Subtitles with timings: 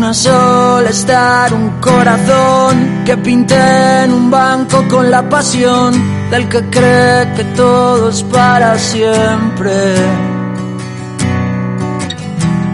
[0.00, 3.54] Una sola estar, un corazón que pinte
[4.02, 5.92] en un banco con la pasión
[6.30, 9.94] del que cree que todo es para siempre.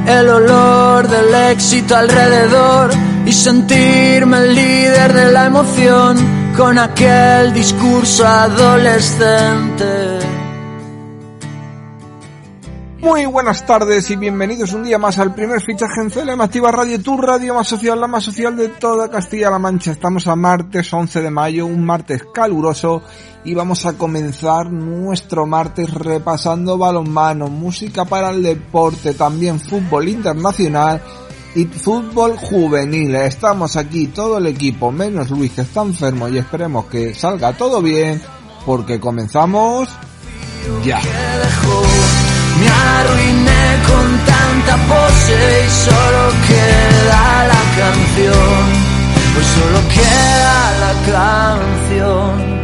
[0.07, 2.91] El olor del éxito alrededor
[3.27, 6.17] y sentirme el líder de la emoción
[6.57, 10.16] con aquel discurso adolescente.
[13.07, 17.01] Muy buenas tardes y bienvenidos un día más al primer fichaje en CLM Activa Radio,
[17.01, 19.93] tu radio más social, la más social de toda Castilla-La Mancha.
[19.93, 23.05] Estamos a martes 11 de mayo, un martes caluroso
[23.45, 31.01] y vamos a comenzar nuestro martes repasando balonmano, música para el deporte, también fútbol internacional
[31.55, 33.15] y fútbol juvenil.
[33.15, 37.81] Estamos aquí todo el equipo, menos Luis que está enfermo y esperemos que salga todo
[37.81, 38.21] bien
[38.67, 39.89] porque comenzamos
[40.85, 41.01] ya.
[42.59, 48.65] Me arruiné con tanta pose y solo queda la canción.
[49.35, 52.57] Pues solo queda la canción.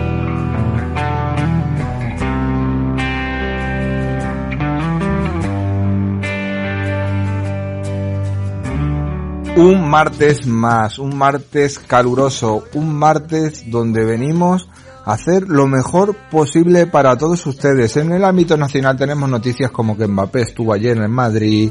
[9.55, 14.67] Un martes más, un martes caluroso, un martes donde venimos
[15.05, 17.97] hacer lo mejor posible para todos ustedes.
[17.97, 21.71] En el ámbito nacional tenemos noticias como que Mbappé estuvo ayer en Madrid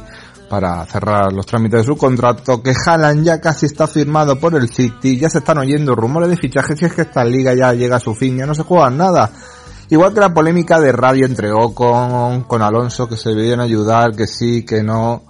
[0.50, 4.68] para cerrar los trámites de su contrato, que Haaland ya casi está firmado por el
[4.68, 7.96] City, ya se están oyendo rumores de fichajes si es que esta liga ya llega
[7.96, 9.32] a su fin, ya no se juega nada.
[9.90, 14.28] Igual que la polémica de radio entre Ocon con Alonso, que se debían ayudar, que
[14.28, 15.24] sí, que no.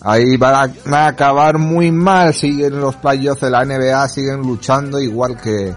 [0.00, 5.40] Ahí va a, acabar muy mal, siguen los playoffs de la NBA, siguen luchando igual
[5.40, 5.74] que,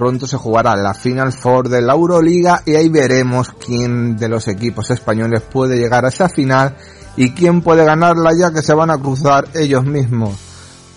[0.00, 4.48] pronto se jugará la Final Four de la Euroliga y ahí veremos quién de los
[4.48, 6.74] equipos españoles puede llegar a esa final
[7.18, 10.38] y quién puede ganarla ya que se van a cruzar ellos mismos.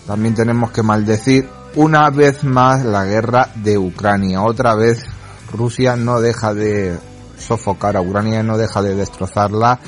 [0.06, 4.40] También tenemos que maldecir una vez más la guerra de Ucrania.
[4.40, 5.04] Otra vez
[5.52, 6.96] Rusia no deja de
[7.36, 9.80] sofocar a Ucrania, no deja de destrozarla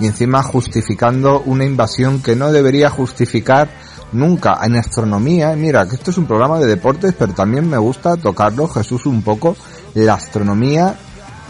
[0.00, 3.68] y encima justificando una invasión que no debería justificar
[4.12, 5.54] nunca en astronomía.
[5.56, 9.22] Mira, que esto es un programa de deportes, pero también me gusta tocarlo, Jesús, un
[9.22, 9.56] poco,
[9.94, 10.94] la astronomía,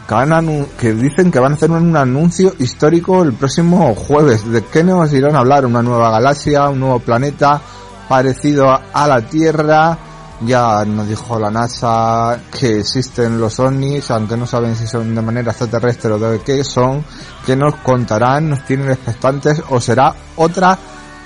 [0.06, 4.50] que, van que dicen que van a hacer un anuncio histórico el próximo jueves.
[4.50, 5.66] ¿De qué nos irán a hablar?
[5.66, 7.60] Una nueva galaxia, un nuevo planeta
[8.08, 9.98] parecido a la Tierra.
[10.44, 15.22] Ya nos dijo la NASA que existen los ovnis, aunque no saben si son de
[15.22, 17.04] manera extraterrestre o de qué son,
[17.46, 20.76] que nos contarán, nos tienen expectantes o será otra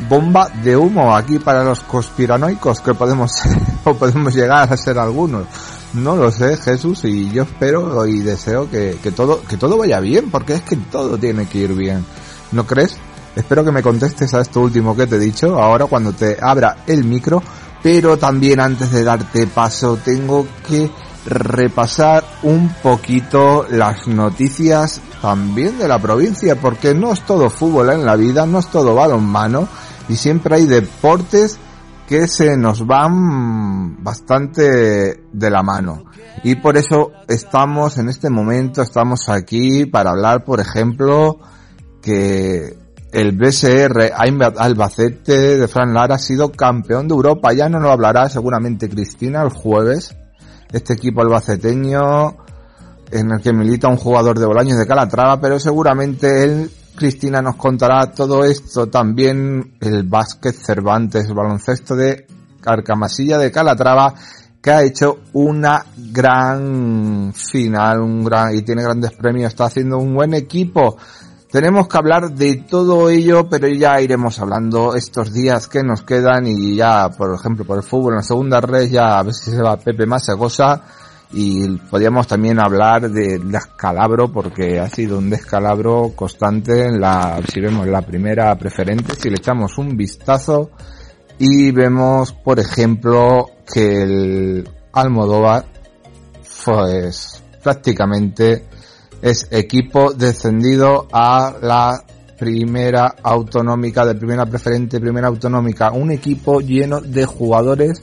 [0.09, 3.33] bomba de humo aquí para los conspiranoicos que podemos
[3.84, 5.47] o podemos llegar a ser algunos.
[5.95, 10.01] No lo sé, Jesús, y yo espero y deseo que, que todo que todo vaya
[10.01, 12.05] bien, porque es que todo tiene que ir bien.
[12.53, 12.97] ¿No crees?
[13.34, 16.78] Espero que me contestes a esto último que te he dicho ahora cuando te abra
[16.87, 17.43] el micro,
[17.83, 20.91] pero también antes de darte paso tengo que
[21.26, 28.06] repasar un poquito las noticias también de la provincia, porque no es todo fútbol en
[28.06, 29.69] la vida, no es todo balonmano,
[30.09, 31.59] y siempre hay deportes
[32.06, 36.04] que se nos van bastante de la mano.
[36.44, 41.41] Y por eso estamos en este momento, estamos aquí para hablar, por ejemplo,
[42.00, 42.78] que
[43.12, 47.53] el BSR Albacete de Fran Lara ha sido campeón de Europa.
[47.53, 50.15] Ya no lo hablará seguramente Cristina el jueves.
[50.72, 52.37] Este equipo albaceteño
[53.10, 57.56] en el que milita un jugador de Bolaños de Calatrava, pero seguramente él Cristina nos
[57.56, 62.27] contará todo esto, también el básquet Cervantes, el baloncesto de
[62.60, 64.15] Carcamasilla de Calatrava,
[64.60, 70.15] que ha hecho una gran final, un gran, y tiene grandes premios, está haciendo un
[70.15, 70.97] buen equipo.
[71.56, 76.47] Tenemos que hablar de todo ello, pero ya iremos hablando estos días que nos quedan
[76.47, 79.53] y ya, por ejemplo, por el fútbol en la segunda red, ya a ver si
[79.53, 80.83] se va Pepe más cosa.
[81.33, 87.59] Y podríamos también hablar de descalabro porque ha sido un descalabro constante en la, si
[87.59, 90.72] vemos la primera preferente, si le echamos un vistazo.
[91.39, 95.65] Y vemos, por ejemplo, que el Almodóvar,
[96.66, 98.66] pues prácticamente
[99.22, 102.03] es equipo descendido a la
[102.39, 108.03] primera autonómica, de primera preferente, primera autonómica, un equipo lleno de jugadores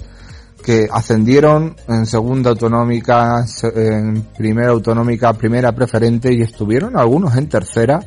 [0.63, 3.45] que ascendieron en segunda autonómica,
[3.75, 7.99] en primera autonómica, primera preferente y estuvieron algunos en tercera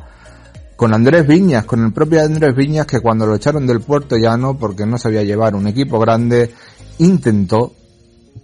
[0.75, 4.37] con Andrés Viñas, con el propio Andrés Viñas que cuando lo echaron del puerto ya
[4.37, 6.53] no, porque no sabía llevar un equipo grande,
[6.99, 7.73] intentó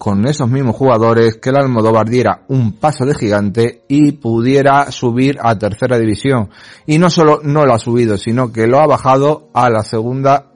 [0.04, 5.38] con esos mismos jugadores que el Almodóvar diera un paso de gigante y pudiera subir
[5.42, 6.50] a tercera división.
[6.86, 10.52] Y no solo no lo ha subido, sino que lo ha bajado a la segunda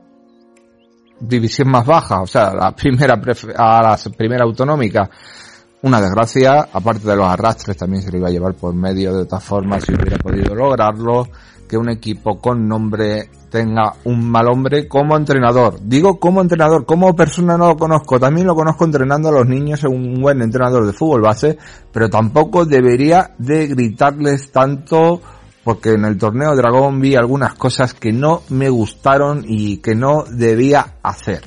[1.22, 3.18] división más baja, o sea, la primera
[3.56, 5.10] a la primera autonómica.
[5.84, 9.22] Una desgracia, aparte de los arrastres, también se le iba a llevar por medio de
[9.22, 11.26] otra forma si hubiera podido lograrlo,
[11.68, 15.80] que un equipo con nombre tenga un mal hombre como entrenador.
[15.82, 19.84] Digo como entrenador, como persona no lo conozco, también lo conozco entrenando a los niños,
[19.84, 21.58] un buen entrenador de fútbol base,
[21.92, 25.22] pero tampoco debería de gritarles tanto
[25.64, 30.24] porque en el torneo Dragón vi algunas cosas que no me gustaron y que no
[30.24, 31.42] debía hacer.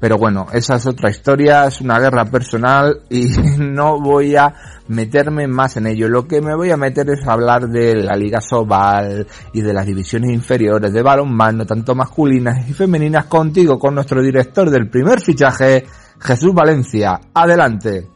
[0.00, 3.26] Pero bueno, esa es otra historia, es una guerra personal y
[3.58, 4.54] no voy a
[4.88, 6.08] meterme más en ello.
[6.08, 9.86] Lo que me voy a meter es hablar de la Liga Sobal y de las
[9.86, 15.84] divisiones inferiores de balonmano, tanto masculinas y femeninas, contigo, con nuestro director del primer fichaje,
[16.18, 17.20] Jesús Valencia.
[17.34, 18.08] Adelante.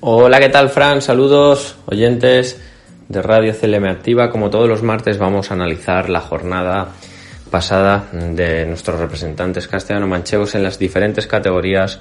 [0.00, 1.02] Hola, ¿qué tal, Fran?
[1.02, 2.58] Saludos, oyentes
[3.08, 4.30] de Radio CLM Activa.
[4.30, 6.88] Como todos los martes vamos a analizar la jornada
[7.50, 12.00] pasada de nuestros representantes castellano-manchegos en las diferentes categorías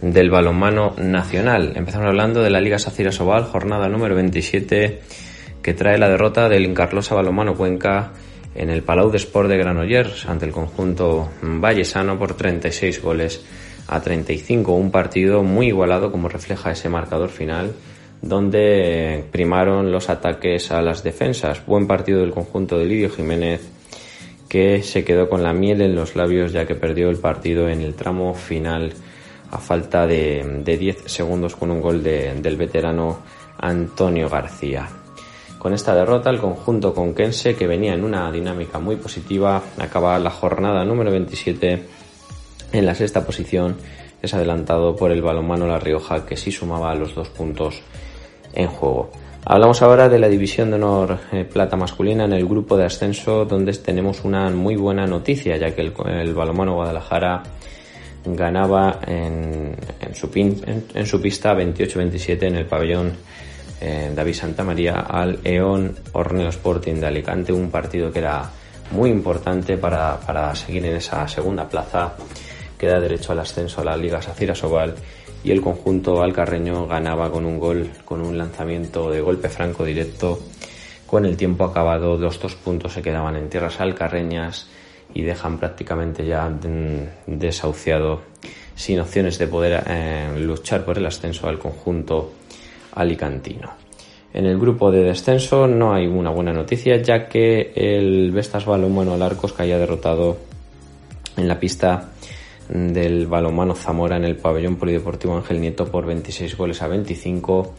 [0.00, 1.72] del balonmano nacional.
[1.76, 5.00] Empezamos hablando de la Liga Sacira Sobal, jornada número 27,
[5.62, 8.12] que trae la derrota del Incarlosa Balonmano Cuenca
[8.54, 13.44] en el Palau de Sport de Granollers ante el conjunto vallesano por 36 goles
[13.88, 14.74] a 35.
[14.74, 17.72] Un partido muy igualado como refleja ese marcador final
[18.22, 21.64] donde primaron los ataques a las defensas.
[21.66, 23.68] Buen partido del conjunto de Lidio Jiménez,
[24.48, 27.82] que se quedó con la miel en los labios ya que perdió el partido en
[27.82, 28.92] el tramo final
[29.50, 33.18] a falta de, 10 segundos con un gol del veterano
[33.58, 34.88] Antonio García.
[35.58, 40.30] Con esta derrota, el conjunto conquense, que venía en una dinámica muy positiva, acaba la
[40.30, 41.82] jornada número 27
[42.72, 43.76] en la sexta posición.
[44.22, 47.82] Es adelantado por el balonmano La Rioja, que sí sumaba los dos puntos
[48.54, 49.10] en juego.
[49.44, 53.44] Hablamos ahora de la división de honor eh, plata masculina en el grupo de ascenso
[53.44, 57.44] donde tenemos una muy buena noticia ya que el, el balonmano Guadalajara
[58.26, 59.76] ganaba en,
[60.14, 63.12] su, en, su, pista 28-27 en el pabellón
[63.80, 68.50] eh, David Santamaría al Eon Horneo Sporting de Alicante, un partido que era
[68.90, 72.14] muy importante para, para seguir en esa segunda plaza
[72.78, 74.94] que da derecho al ascenso a la Liga Sacira Sobal
[75.44, 80.40] y el conjunto alcarreño ganaba con un gol, con un lanzamiento de golpe franco directo.
[81.06, 84.68] Con el tiempo acabado, los dos puntos se quedaban en tierras alcarreñas
[85.14, 86.50] y dejan prácticamente ya
[87.26, 88.22] desahuciado,
[88.74, 92.32] sin opciones de poder eh, luchar por el ascenso al conjunto
[92.94, 93.70] alicantino.
[94.34, 99.14] En el grupo de descenso no hay una buena noticia, ya que el Vestas Balonmano
[99.14, 100.36] Alarcos caía derrotado
[101.36, 102.10] en la pista
[102.68, 107.74] del balonmano Zamora en el pabellón polideportivo Ángel Nieto por 26 goles a 25,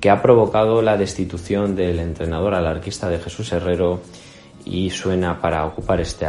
[0.00, 4.00] que ha provocado la destitución del entrenador alarquista de Jesús Herrero
[4.64, 6.26] y suena para ocupar este,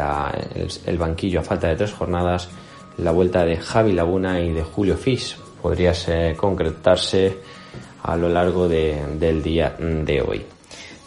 [0.85, 2.49] el, banquillo a falta de tres jornadas
[2.97, 5.37] la vuelta de Javi Laguna y de Julio Fish.
[5.61, 5.93] Podría
[6.35, 7.37] concretarse
[8.03, 10.45] a lo largo del día de hoy.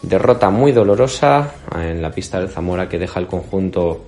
[0.01, 4.05] Derrota muy dolorosa en la pista del Zamora que deja el conjunto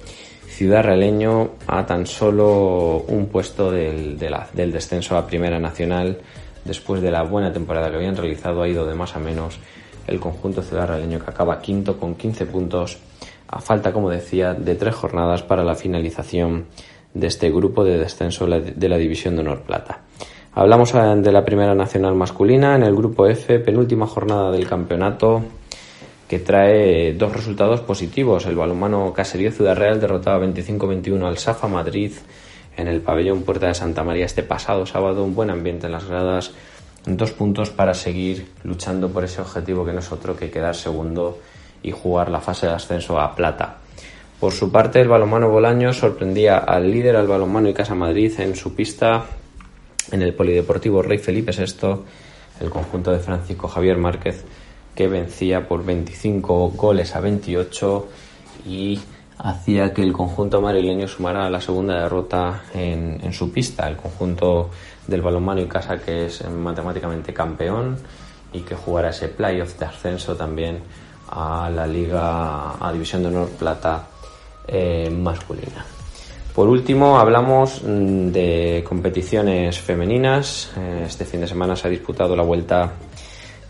[0.48, 6.20] Ciudad Realeño a tan solo un puesto del, del descenso a Primera Nacional.
[6.66, 9.60] Después de la buena temporada que habían realizado, ha ido de más a menos
[10.08, 12.98] el conjunto Ciudad Realeño que acaba quinto con 15 puntos,
[13.48, 16.66] a falta, como decía, de tres jornadas para la finalización
[17.14, 20.02] de este grupo de descenso de la División de Honor Plata.
[20.54, 25.44] Hablamos eh, de la Primera Nacional masculina en el grupo F, penúltima jornada del campeonato
[26.28, 28.46] que trae dos resultados positivos.
[28.46, 32.12] El balonmano Caserío Ciudad Real derrotaba 25-21 al Safa Madrid
[32.76, 35.24] en el pabellón Puerta de Santa María este pasado sábado.
[35.24, 36.52] Un buen ambiente en las gradas.
[37.06, 41.38] Dos puntos para seguir luchando por ese objetivo que no es otro que quedar segundo
[41.84, 43.78] y jugar la fase de ascenso a plata.
[44.40, 48.56] Por su parte, el balonmano Bolaño sorprendía al líder al balonmano y Casa Madrid en
[48.56, 49.26] su pista
[50.12, 52.02] en el Polideportivo Rey Felipe VI,
[52.62, 54.46] el conjunto de Francisco Javier Márquez
[54.98, 58.08] que vencía por 25 goles a 28
[58.66, 59.00] y
[59.38, 63.88] hacía que el conjunto madrileño sumara la segunda derrota en, su pista.
[63.88, 64.72] El conjunto
[65.06, 68.00] del balonmano y casa que es matemáticamente campeón
[68.52, 70.80] y que jugará ese playoff de ascenso también
[71.30, 74.08] a la Liga a División de Honor Plata
[74.68, 75.86] eh, masculina.
[76.54, 80.72] Por último, hablamos mm, de competiciones femeninas.
[80.78, 82.94] Eh, este fin de semana se ha disputado la vuelta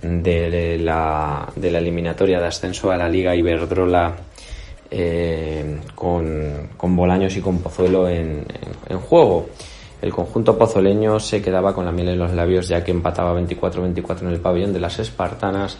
[0.01, 4.15] de la, de la eliminatoria de ascenso a la Liga Iberdrola
[4.89, 8.45] eh, con, con, Bolaños y con Pozuelo en,
[8.87, 9.49] en, juego.
[10.01, 14.21] El conjunto pozoleño se quedaba con la miel en los labios ya que empataba 24-24
[14.21, 15.77] en el pabellón de las Espartanas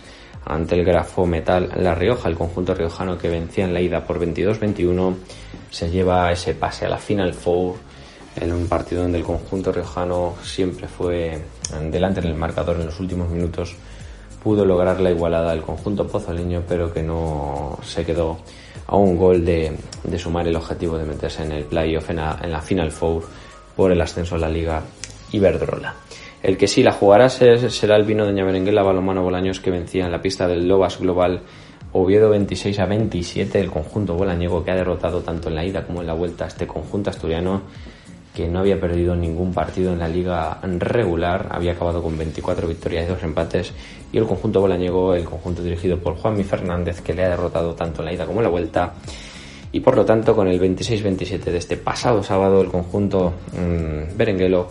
[0.48, 4.20] ante el Grafo Metal La Rioja, el conjunto riojano que vencía en la ida por
[4.20, 5.16] 22-21,
[5.70, 7.76] se lleva ese pase a la Final Four
[8.36, 11.42] en un partido donde el conjunto riojano siempre fue
[11.92, 13.76] delante en el marcador en los últimos minutos
[14.48, 18.38] pudo lograr la igualada al conjunto pozoleño, pero que no se quedó
[18.86, 19.76] a un gol de,
[20.18, 23.24] sumar el objetivo de meterse en el playoff en en la Final Four
[23.76, 24.82] por el ascenso a la Liga
[25.34, 25.96] Iberdrola.
[26.44, 30.12] El que sí la jugará será el vino de Ñaberenguela Balomano Bolaños que vencía en
[30.12, 31.42] la pista del Lobas Global
[31.94, 36.02] Oviedo 26 a 27, el conjunto bolañego que ha derrotado tanto en la ida como
[36.02, 37.62] en la vuelta a este conjunto asturiano
[38.36, 43.06] que no había perdido ningún partido en la liga regular, había acabado con 24 victorias
[43.06, 43.74] y dos empates,
[44.12, 48.02] y el conjunto bolañego, el conjunto dirigido por Juanmi Fernández, que le ha derrotado tanto
[48.02, 48.94] en la ida como en la vuelta,
[49.72, 53.34] y por lo tanto con el 26-27 de este pasado sábado el conjunto
[54.16, 54.68] berenguelo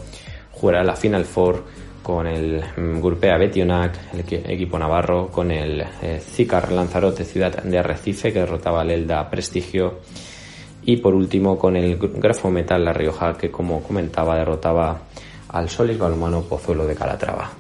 [0.61, 1.65] jugará la Final Four
[2.03, 4.21] con el mm, Gurpea Betionac, el
[4.51, 9.99] equipo navarro, con el eh, Zicar Lanzarote Ciudad de Arrecife, que derrotaba al Elda Prestigio,
[10.83, 15.01] y por último con el Grafo Metal La Rioja, que como comentaba derrotaba
[15.49, 17.51] al Solis Balomano Pozuelo de Calatrava.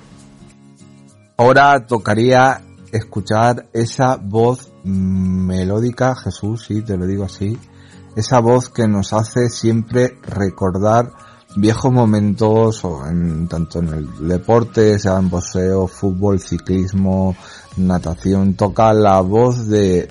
[1.36, 2.62] Ahora tocaría
[2.92, 7.58] escuchar esa voz melódica, Jesús, sí, te lo digo así,
[8.14, 11.10] esa voz que nos hace siempre recordar
[11.56, 17.34] viejos momentos, en, tanto en el deporte, sea en boxeo, fútbol, ciclismo,
[17.76, 20.08] natación, toca la voz de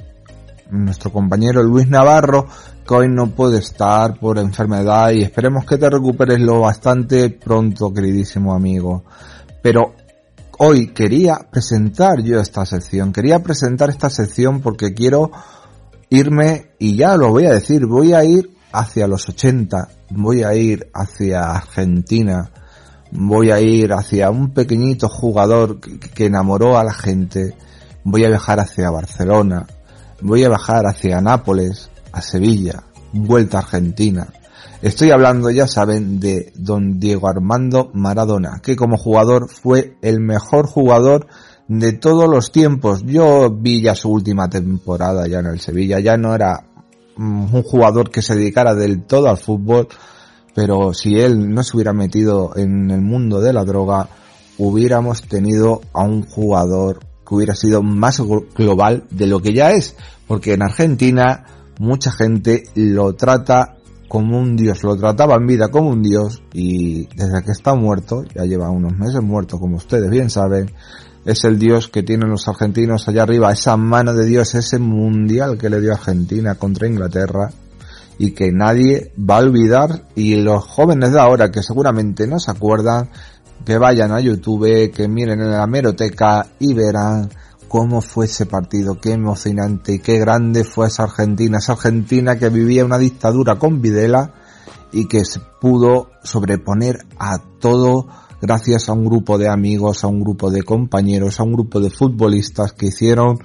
[0.72, 2.48] nuestro compañero Luis Navarro,
[2.88, 7.94] que hoy no puede estar por enfermedad y esperemos que te recuperes lo bastante pronto,
[7.94, 9.04] queridísimo amigo.
[9.62, 9.94] Pero
[10.58, 15.32] hoy quería presentar yo esta sección, quería presentar esta sección porque quiero
[16.10, 20.54] irme, y ya lo voy a decir, voy a ir hacia los 80, voy a
[20.56, 22.52] ir hacia Argentina,
[23.12, 27.56] voy a ir hacia un pequeñito jugador que, enamoró a la gente,
[28.04, 29.66] voy a viajar hacia Barcelona,
[30.22, 34.28] voy a viajar hacia Nápoles, a Sevilla, vuelta a Argentina.
[34.82, 40.68] Estoy hablando, ya saben, de don Diego Armando Maradona, que como jugador fue el mejor
[40.68, 41.28] jugador
[41.68, 43.04] de todos los tiempos.
[43.04, 46.66] Yo vi ya su última temporada ya en el Sevilla, ya no era
[47.18, 49.88] un jugador que se dedicara del todo al fútbol,
[50.54, 54.10] pero si él no se hubiera metido en el mundo de la droga,
[54.58, 58.22] hubiéramos tenido a un jugador que hubiera sido más
[58.56, 59.96] global de lo que ya es,
[60.28, 61.46] porque en Argentina
[61.80, 63.76] mucha gente lo trata
[64.08, 68.24] como un dios, lo trataba en vida como un dios y desde que está muerto,
[68.36, 70.72] ya lleva unos meses muerto como ustedes bien saben,
[71.26, 75.58] es el Dios que tienen los argentinos allá arriba, esa mano de Dios, ese mundial
[75.58, 77.50] que le dio Argentina contra Inglaterra
[78.20, 80.04] y que nadie va a olvidar.
[80.16, 83.10] Y los jóvenes de ahora que seguramente no se acuerdan,
[83.66, 87.30] que vayan a YouTube, que miren en la meroteca y verán
[87.68, 92.50] cómo fue ese partido, qué emocionante y qué grande fue esa Argentina, esa Argentina que
[92.50, 94.32] vivía una dictadura con Videla
[94.92, 98.08] y que se pudo sobreponer a todo
[98.46, 101.90] gracias a un grupo de amigos, a un grupo de compañeros, a un grupo de
[101.90, 103.40] futbolistas que hicieron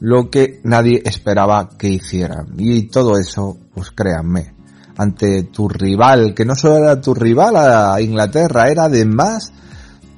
[0.00, 2.54] lo que nadie esperaba que hicieran.
[2.58, 4.54] Y todo eso, pues créanme,
[4.96, 9.52] ante tu rival, que no solo era tu rival a Inglaterra, era además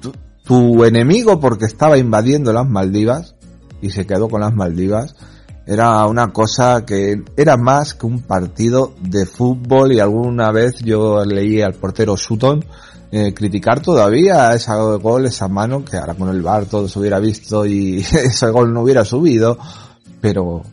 [0.01, 0.11] tu,
[0.43, 3.35] tu enemigo porque estaba invadiendo las Maldivas
[3.79, 5.15] y se quedó con las Maldivas,
[5.65, 11.23] era una cosa que era más que un partido de fútbol y alguna vez yo
[11.25, 12.63] leí al portero Sutton
[13.11, 17.19] eh, criticar todavía ese gol, esa mano, que ahora con el bar todo se hubiera
[17.19, 19.57] visto y ese gol no hubiera subido,
[20.19, 20.63] pero,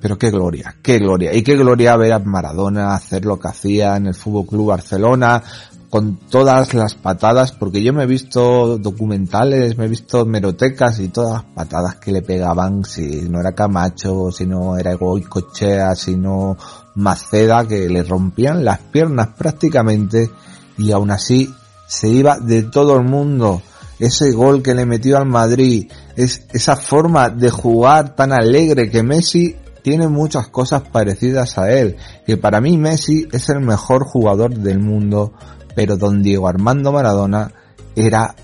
[0.00, 3.96] pero qué gloria, qué gloria, y qué gloria ver a Maradona hacer lo que hacía
[3.96, 5.42] en el Fútbol Club Barcelona,
[5.90, 11.08] con todas las patadas, porque yo me he visto documentales, me he visto merotecas y
[11.08, 16.16] todas las patadas que le pegaban, si no era Camacho, si no era Goicochea, si
[16.16, 16.56] no
[16.96, 20.30] Maceda, que le rompían las piernas prácticamente
[20.76, 21.52] y aún así
[21.86, 23.62] se iba de todo el mundo.
[23.98, 29.02] Ese gol que le metió al Madrid, es esa forma de jugar tan alegre que
[29.02, 31.96] Messi tiene muchas cosas parecidas a él.
[32.26, 35.32] Que para mí Messi es el mejor jugador del mundo,
[35.74, 37.52] pero don Diego Armando Maradona
[37.94, 38.34] era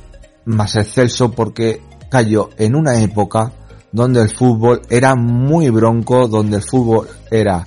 [0.45, 3.53] más excelso porque cayó en una época
[3.93, 7.65] donde el fútbol era muy bronco, donde el fútbol era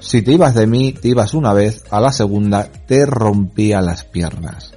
[0.00, 4.04] si te ibas de mí, te ibas una vez, a la segunda te rompía las
[4.04, 4.72] piernas.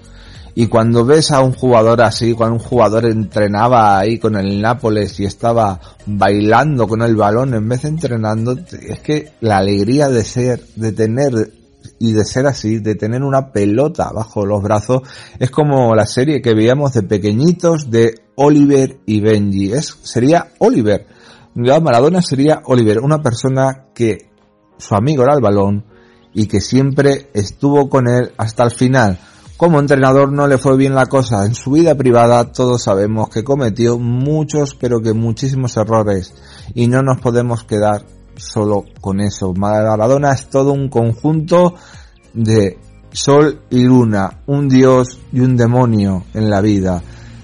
[0.56, 5.20] Y cuando ves a un jugador así, cuando un jugador entrenaba ahí con el Nápoles
[5.20, 10.26] y estaba bailando con el balón en vez de entrenando, es que la alegría de
[10.26, 11.52] ser, de tener
[12.00, 15.02] y de ser así, de tener una pelota bajo los brazos,
[15.40, 19.74] es como la serie que veíamos de pequeñitos de Oliver y Benji.
[19.74, 21.08] Es, sería Oliver.
[21.56, 24.30] Maradona sería Oliver, una persona que
[24.78, 25.86] su amigo era el balón
[26.34, 29.20] y que siempre estuvo con él hasta el final.
[29.58, 31.46] Como entrenador no le fue bien la cosa.
[31.46, 36.34] En su vida privada todos sabemos que cometió muchos, pero que muchísimos errores.
[36.76, 38.06] Y no nos podemos quedar
[38.40, 39.54] solo con eso.
[39.54, 41.76] Maradona es todo un conjunto
[42.34, 42.78] de
[43.12, 47.02] sol y luna, un dios y un demonio en la vida.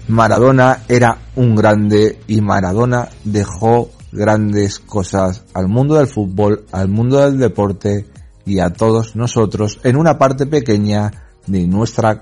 [0.07, 7.19] Maradona era un grande y Maradona dejó grandes cosas al mundo del fútbol, al mundo
[7.19, 8.05] del deporte
[8.45, 11.11] y a todos nosotros en una parte pequeña
[11.47, 12.21] de, nuestra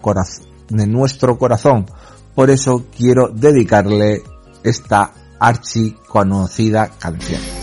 [0.69, 1.85] de nuestro corazón.
[2.33, 4.23] Por eso quiero dedicarle
[4.63, 7.62] esta archi conocida canción.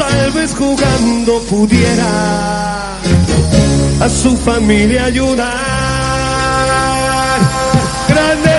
[0.00, 2.96] tal vez jugando pudiera.
[4.00, 5.46] A su familia ayudar.
[8.08, 8.50] Grande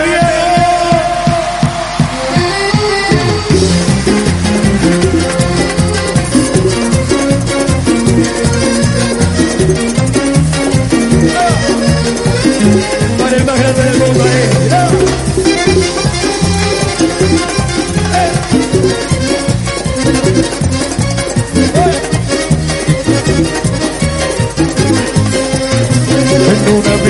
[13.17, 14.23] Para el más grande del mundo,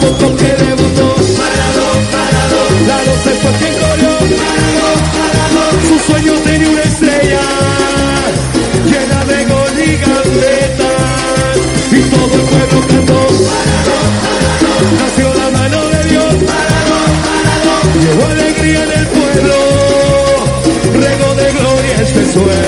[0.00, 6.70] poco que debutó, parado, parado, la doce fue quien corrió, parado, parado, su sueño tenía
[6.70, 7.44] una estrella,
[8.90, 11.56] llena de gol y gambetas,
[11.92, 18.24] y todo el pueblo cantó, parado, parado, nació la mano de Dios, parado, parado, llevó
[18.26, 19.56] alegría en el pueblo,
[20.94, 22.67] rego de gloria este suelo.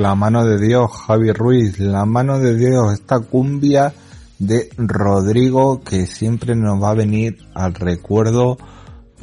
[0.00, 3.92] La mano de Dios, Javi Ruiz, la mano de Dios, esta cumbia
[4.38, 8.56] de Rodrigo que siempre nos va a venir al recuerdo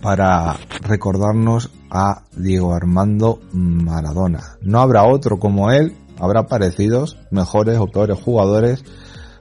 [0.03, 4.57] para recordarnos a Diego Armando Maradona.
[4.61, 8.85] No habrá otro como él, habrá parecidos, mejores o peores jugadores,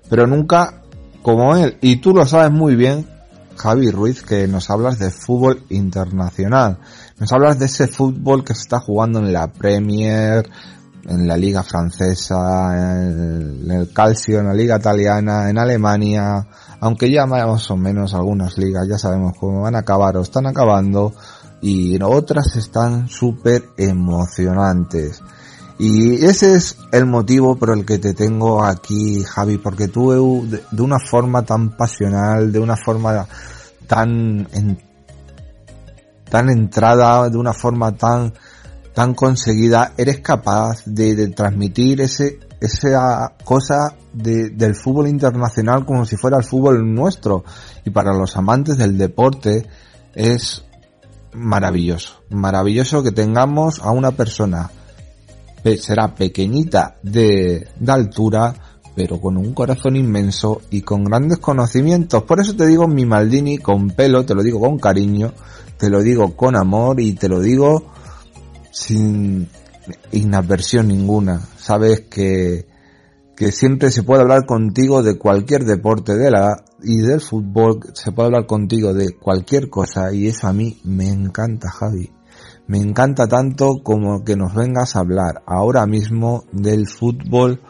[0.08, 0.84] pero nunca
[1.20, 1.76] como él.
[1.82, 3.06] Y tú lo sabes muy bien,
[3.56, 6.78] Javi Ruiz, que nos hablas de fútbol internacional.
[7.18, 10.48] Nos hablas de ese fútbol que se está jugando en la Premier,
[11.08, 16.46] en la liga francesa, en el calcio, en la liga italiana, en Alemania,
[16.80, 20.46] aunque ya más o menos algunas ligas ya sabemos cómo van a acabar o están
[20.46, 21.12] acabando
[21.60, 25.22] y otras están súper emocionantes.
[25.78, 30.82] Y ese es el motivo por el que te tengo aquí, Javi, porque tú de
[30.82, 33.26] una forma tan pasional, de una forma
[33.86, 34.48] tan,
[36.30, 38.32] tan entrada, de una forma tan
[38.96, 46.38] tan conseguida, eres capaz de, transmitir ese, esa cosa del fútbol internacional como si fuera
[46.38, 47.44] el fútbol nuestro.
[47.84, 49.66] Y para los amantes del deporte
[50.14, 50.64] es
[51.34, 52.22] maravilloso.
[52.30, 54.70] Maravilloso que tengamos a una persona,
[55.78, 58.54] será pequeñita de, de altura,
[58.94, 62.22] pero con un corazón inmenso y con grandes conocimientos.
[62.22, 65.34] Por eso te digo mi Maldini con pelo, te lo digo con cariño,
[65.76, 67.94] te lo digo con amor y te lo digo
[68.76, 69.48] sin
[70.12, 71.40] inadversión ninguna.
[71.56, 72.66] Sabes que,
[73.34, 78.12] que siempre se puede hablar contigo de cualquier deporte de la y del fútbol, se
[78.12, 82.12] puede hablar contigo de cualquier cosa y eso a mí me encanta, Javi.
[82.66, 87.62] Me encanta tanto como que nos vengas a hablar ahora mismo del fútbol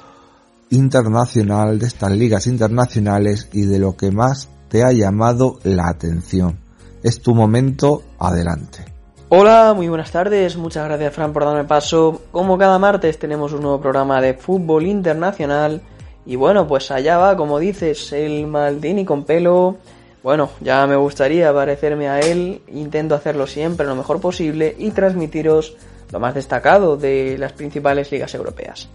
[0.70, 6.58] internacional, de estas ligas internacionales y de lo que más te ha llamado la atención.
[7.04, 8.95] Es tu momento, adelante.
[9.28, 12.22] Hola, muy buenas tardes, muchas gracias Fran por darme paso.
[12.30, 15.80] Como cada martes tenemos un nuevo programa de fútbol internacional
[16.24, 19.78] y bueno, pues allá va, como dices, el Maldini con pelo.
[20.22, 25.76] Bueno, ya me gustaría parecerme a él, intento hacerlo siempre lo mejor posible y transmitiros
[26.12, 28.88] lo más destacado de las principales ligas europeas.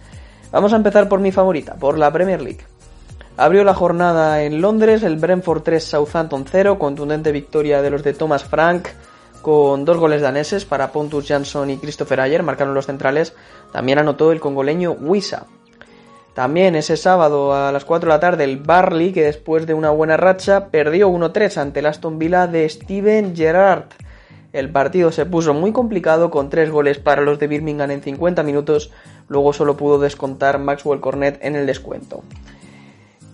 [0.50, 2.64] Vamos a empezar por mi favorita, por la Premier League.
[3.36, 8.14] Abrió la jornada en Londres el Brentford 3 Southampton 0, contundente victoria de los de
[8.14, 8.88] Thomas Frank
[9.42, 13.34] con dos goles daneses para Pontus Jansson y Christopher Ayer, marcaron los centrales.
[13.72, 15.46] También anotó el congoleño Wisa.
[16.34, 19.90] También ese sábado a las 4 de la tarde el Barley, que después de una
[19.90, 23.84] buena racha perdió 1-3 ante el Aston Villa de Steven Gerrard.
[24.52, 28.42] El partido se puso muy complicado con tres goles para los de Birmingham en 50
[28.42, 28.90] minutos,
[29.28, 32.22] luego solo pudo descontar Maxwell Cornet en el descuento.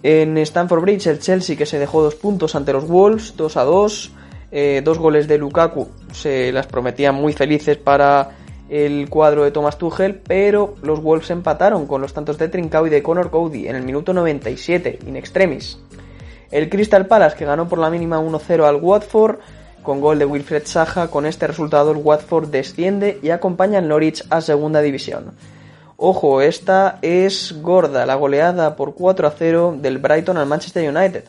[0.03, 3.65] En Stamford Bridge el Chelsea que se dejó dos puntos ante los Wolves, 2 a
[3.65, 4.13] 2.
[4.51, 8.31] Eh, dos goles de Lukaku se las prometían muy felices para
[8.69, 12.91] el cuadro de Thomas Tuchel, pero los Wolves empataron con los tantos de Trincao y
[12.91, 15.79] de Conor Cody en el minuto 97, in extremis.
[16.51, 19.39] El Crystal Palace que ganó por la mínima 1-0 al Watford
[19.83, 24.25] con gol de Wilfred Saja, con este resultado el Watford desciende y acompaña al Norwich
[24.29, 25.33] a segunda división.
[25.97, 31.25] Ojo, esta es gorda, la goleada por 4 0 del Brighton al Manchester United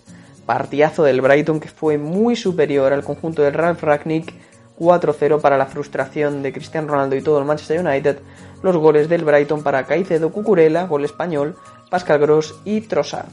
[0.49, 4.33] partidazo del Brighton que fue muy superior al conjunto del Ralph Ragnick
[4.79, 8.17] 4-0 para la frustración de Cristiano Ronaldo y todo el Manchester United,
[8.63, 11.55] los goles del Brighton para Caicedo, Cucurella, gol español,
[11.91, 13.29] Pascal Gross y Trossard.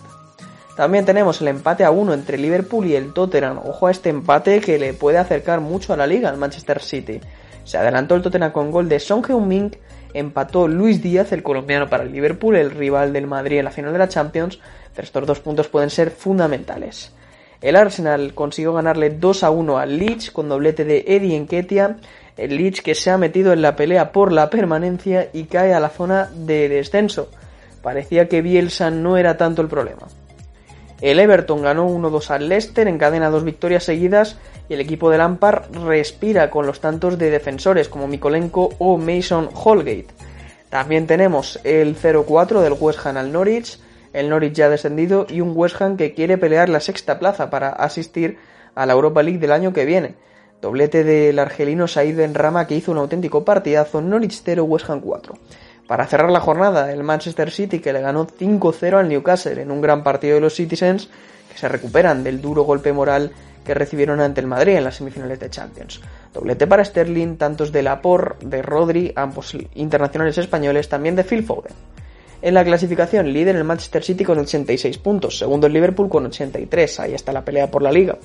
[0.76, 3.60] También tenemos el empate a 1 entre Liverpool y el Tottenham.
[3.64, 7.22] Ojo a este empate que le puede acercar mucho a la liga al Manchester City.
[7.64, 9.74] Se adelantó el Tottenham con gol de Son Heung-min,
[10.12, 13.94] empató Luis Díaz, el colombiano para el Liverpool, el rival del Madrid en la final
[13.94, 14.60] de la Champions,
[15.04, 17.12] estos dos puntos pueden ser fundamentales.
[17.60, 21.96] El Arsenal consiguió ganarle 2 a 1 al Leeds con doblete de Eddie Enketia.
[22.36, 25.80] El Leeds que se ha metido en la pelea por la permanencia y cae a
[25.80, 27.30] la zona de descenso.
[27.82, 30.06] Parecía que Bielsa no era tanto el problema.
[31.00, 35.64] El Everton ganó 1-2 al Leicester, encadena dos victorias seguidas y el equipo de Lampard
[35.84, 40.06] respira con los tantos de defensores como Mikolenko o Mason Holgate.
[40.70, 43.78] También tenemos el 0-4 del West Ham al Norwich,
[44.16, 47.68] el Norwich ya descendido y un West Ham que quiere pelear la sexta plaza para
[47.68, 48.38] asistir
[48.74, 50.14] a la Europa League del año que viene.
[50.62, 55.34] Doblete del argelino Said Rama que hizo un auténtico partidazo, Norwich 0, West Ham 4.
[55.86, 59.82] Para cerrar la jornada, el Manchester City que le ganó 5-0 al Newcastle en un
[59.82, 61.10] gran partido de los Citizens
[61.52, 63.32] que se recuperan del duro golpe moral
[63.66, 66.00] que recibieron ante el Madrid en las semifinales de Champions.
[66.32, 71.74] Doblete para Sterling, tantos de Laporte, de Rodri, ambos internacionales españoles, también de Phil Foden.
[72.42, 77.00] En la clasificación, líder el Manchester City con 86 puntos, segundo el Liverpool con 83,
[77.00, 78.18] ahí está la pelea por la liga.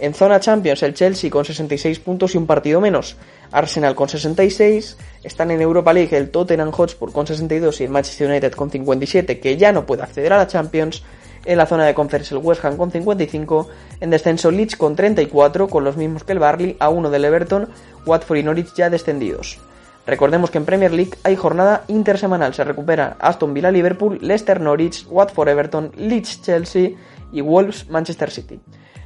[0.00, 3.16] En zona Champions, el Chelsea con 66 puntos y un partido menos.
[3.52, 4.96] Arsenal con 66.
[5.22, 9.40] Están en Europa League el Tottenham Hotspur con 62 y el Manchester United con 57,
[9.40, 11.02] que ya no puede acceder a la Champions.
[11.44, 13.68] En la zona de conference el West Ham con 55.
[14.00, 17.68] En descenso Leeds con 34, con los mismos que el Barley, a uno del Everton.
[18.06, 19.60] Watford y Norwich ya descendidos.
[20.06, 22.54] Recordemos que en Premier League hay jornada intersemanal.
[22.54, 26.90] Se recupera Aston Villa Liverpool, Leicester Norwich, Watford Everton, Leeds Chelsea
[27.32, 28.60] y Wolves Manchester City.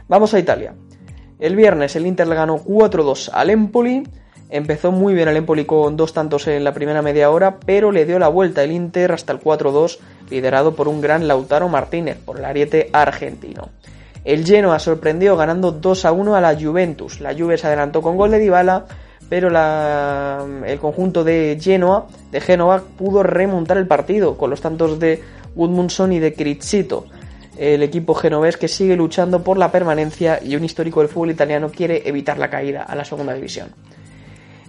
[0.09, 0.75] Vamos a Italia.
[1.39, 4.09] El viernes el Inter le ganó 4-2 al Empoli.
[4.51, 8.07] Empezó muy bien el Empoli con dos tantos en la primera media hora, pero le
[8.07, 9.99] dio la vuelta el Inter hasta el 4-2,
[10.31, 13.71] liderado por un gran Lautaro Martínez, por el ariete argentino.
[14.25, 17.21] El Genoa sorprendió ganando 2 1 a la Juventus.
[17.21, 18.87] La Juve se adelantó con gol de Dybala,
[19.35, 19.49] pero
[20.65, 25.25] el conjunto de Genoa, de Genoa pudo remontar el partido con los tantos de
[25.57, 27.07] Woodmundson y de Crizzito
[27.57, 31.69] el equipo genovés que sigue luchando por la permanencia y un histórico del fútbol italiano
[31.69, 33.71] quiere evitar la caída a la segunda división.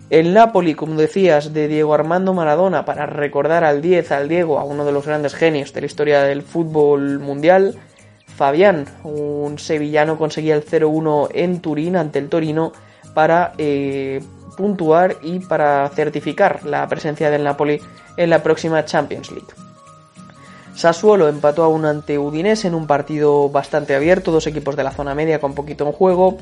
[0.09, 4.63] El Napoli, como decías, de Diego Armando Maradona, para recordar al 10, al Diego, a
[4.63, 7.75] uno de los grandes genios de la historia del fútbol mundial,
[8.25, 12.73] Fabián, un sevillano, conseguía el 0-1 en Turín ante el Torino
[13.13, 14.21] para eh,
[14.55, 17.81] puntuar y para certificar la presencia del Napoli
[18.17, 19.47] en la próxima Champions League.
[20.75, 24.91] Sassuolo empató a un ante Udinese en un partido bastante abierto, dos equipos de la
[24.91, 26.37] zona media con poquito en juego.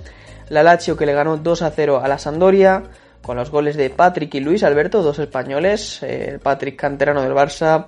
[0.50, 2.84] La Lazio que le ganó 2 a 0 a la Sandoria
[3.22, 7.86] con los goles de Patrick y Luis Alberto, dos españoles, eh, Patrick canterano del Barça,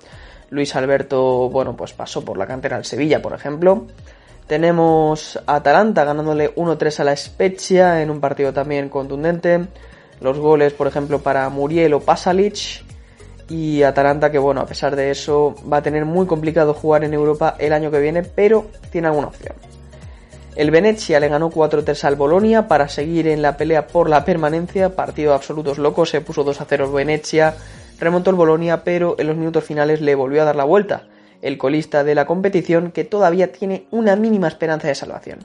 [0.50, 3.86] Luis Alberto, bueno, pues pasó por la cantera al Sevilla, por ejemplo.
[4.46, 9.66] Tenemos a Atalanta ganándole 1-3 a la Spezia en un partido también contundente.
[10.20, 12.84] Los goles, por ejemplo, para Muriel o Pasalic
[13.48, 17.14] y Atalanta que bueno, a pesar de eso va a tener muy complicado jugar en
[17.14, 19.54] Europa el año que viene, pero tiene alguna opción.
[20.56, 24.96] El Venezia le ganó 4-3 al Bolonia para seguir en la pelea por la permanencia,
[24.96, 27.54] partido absolutos locos, se puso 2-0 el Venezia,
[28.00, 31.08] remontó el Bolonia, pero en los minutos finales le volvió a dar la vuelta,
[31.42, 35.40] el colista de la competición que todavía tiene una mínima esperanza de salvación.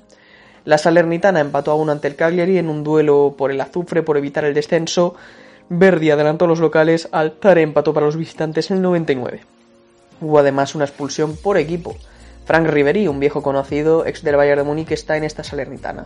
[0.63, 4.45] La Salernitana empató aún ante el Cagliari en un duelo por el azufre por evitar
[4.45, 5.15] el descenso,
[5.74, 7.08] Verdi adelantó a los locales,
[7.39, 9.39] Tare empató para los visitantes en el 99.
[10.19, 11.95] Hubo además una expulsión por equipo.
[12.45, 16.04] Frank Ribery, un viejo conocido, ex del Bayern de Múnich, está en esta salernitana.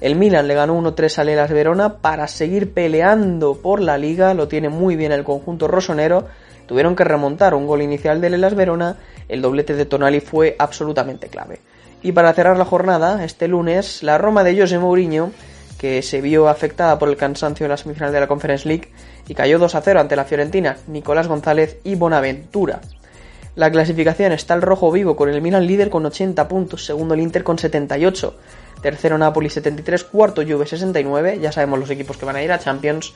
[0.00, 4.48] El Milan le ganó 1-3 a Lelas Verona para seguir peleando por la liga, lo
[4.48, 6.26] tiene muy bien el conjunto rosonero.
[6.66, 8.96] Tuvieron que remontar un gol inicial de Lelas Verona,
[9.28, 11.60] el doblete de Tonali fue absolutamente clave.
[12.02, 15.30] Y para cerrar la jornada, este lunes, la Roma de José Mourinho
[15.82, 18.88] que se vio afectada por el cansancio en la semifinal de la Conference League
[19.26, 22.80] y cayó 2 a 0 ante la Fiorentina, Nicolás González y Bonaventura.
[23.56, 27.20] La clasificación está el rojo vivo con el Milan líder con 80 puntos, segundo el
[27.20, 28.36] Inter con 78,
[28.80, 32.60] tercero Napoli 73, cuarto Juve 69, ya sabemos los equipos que van a ir a
[32.60, 33.12] Champions.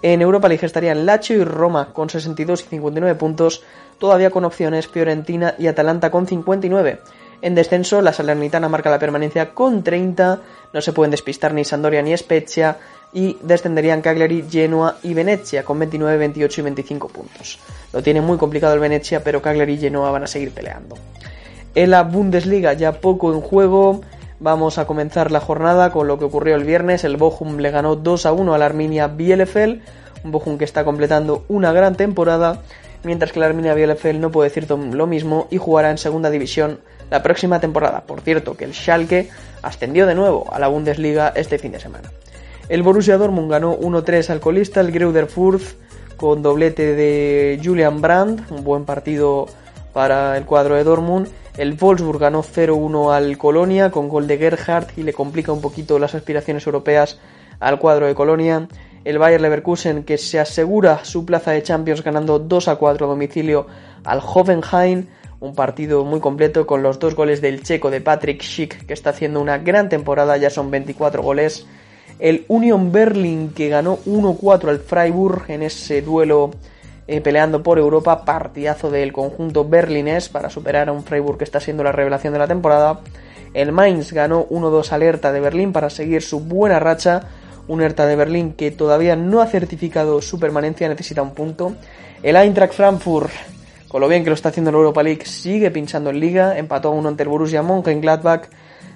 [0.00, 3.62] En Europa League estarían Lazio y Roma con 62 y 59 puntos,
[3.98, 6.98] todavía con opciones Fiorentina y Atalanta con 59.
[7.42, 10.40] En descenso, la Salernitana marca la permanencia con 30,
[10.72, 12.78] no se pueden despistar ni Sandoria ni Spezia,
[13.12, 17.58] y descenderían Cagliari, Genoa y Venezia con 29, 28 y 25 puntos.
[17.92, 20.96] Lo tiene muy complicado el Venezia, pero Cagliari y Genoa van a seguir peleando.
[21.74, 24.00] En la Bundesliga ya poco en juego,
[24.40, 27.04] vamos a comenzar la jornada con lo que ocurrió el viernes.
[27.04, 29.82] El Bochum le ganó 2 a 1 a la Arminia Bielefeld,
[30.24, 32.60] un Bochum que está completando una gran temporada,
[33.04, 36.80] mientras que la Arminia Bielefeld no puede decir lo mismo y jugará en segunda división
[37.10, 38.02] la próxima temporada.
[38.02, 39.28] Por cierto, que el Schalke
[39.62, 42.10] ascendió de nuevo a la Bundesliga este fin de semana.
[42.68, 45.76] El Borussia Dortmund ganó 1-3 al colista, el Greuder Fürth,
[46.16, 49.46] con doblete de Julian Brandt, un buen partido
[49.92, 51.28] para el cuadro de Dortmund.
[51.56, 55.98] El Wolfsburg ganó 0-1 al Colonia con gol de Gerhardt y le complica un poquito
[55.98, 57.18] las aspiraciones europeas
[57.60, 58.68] al cuadro de Colonia.
[59.04, 63.66] El Bayer Leverkusen que se asegura su plaza de Champions ganando 2 4 a domicilio
[64.04, 65.06] al Hoffenheim
[65.38, 69.10] Un partido muy completo con los dos goles del checo de Patrick Schick, que está
[69.10, 71.66] haciendo una gran temporada, ya son 24 goles.
[72.18, 76.52] El Union Berlin, que ganó 1-4 al Freiburg en ese duelo
[77.08, 81.60] eh, peleando por Europa, partidazo del conjunto berlinés para superar a un Freiburg que está
[81.60, 83.00] siendo la revelación de la temporada.
[83.54, 87.22] El Mainz ganó 1-2 al Hertha de Berlín para seguir su buena racha.
[87.68, 91.74] Un Hertha de Berlín que todavía no ha certificado su permanencia, necesita un punto.
[92.22, 93.30] El Eintracht Frankfurt
[93.96, 96.58] con lo bien que lo está haciendo en la Europa League, sigue pinchando en Liga,
[96.58, 98.50] empató a uno ante el Borussia Mönchengladbach.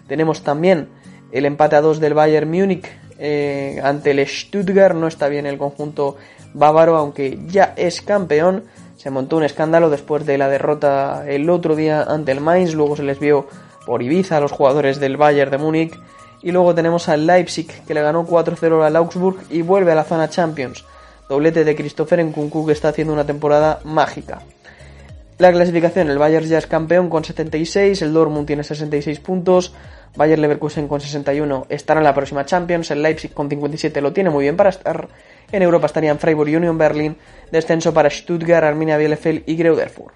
[0.07, 0.91] Tenemos también
[1.33, 2.87] el empate a dos del Bayern Múnich
[3.19, 6.19] eh, ante el Stuttgart, no está bien el conjunto
[6.53, 8.65] bávaro, aunque ya es campeón.
[8.99, 12.95] Se montó un escándalo después de la derrota el otro día ante el Mainz, luego
[12.95, 13.49] se les vio
[13.87, 15.99] por Ibiza a los jugadores del Bayern de Múnich.
[16.43, 20.05] Y luego tenemos al Leipzig, que le ganó 4-0 al Augsburg y vuelve a la
[20.05, 20.85] zona Champions.
[21.27, 24.43] Doblete de Christopher Nkunku que está haciendo una temporada mágica.
[25.41, 29.73] La clasificación, el Bayern ya es campeón con 76, el Dortmund tiene 66 puntos,
[30.15, 34.29] Bayern Leverkusen con 61 estará en la próxima Champions, el Leipzig con 57 lo tiene
[34.29, 35.09] muy bien para estar,
[35.51, 37.17] en Europa estarían Freiburg Union Berlin,
[37.51, 40.15] descenso para Stuttgart, Arminia Bielefeld y Greuderfurt.